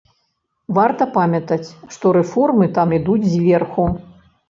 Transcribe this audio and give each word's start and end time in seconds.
Варта 0.77 1.07
памятаць, 1.19 1.69
што 1.93 2.15
рэформы 2.19 2.73
там 2.81 2.99
ідуць 3.01 3.23
зверху. 3.33 3.91